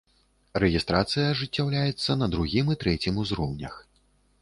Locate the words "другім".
2.35-2.65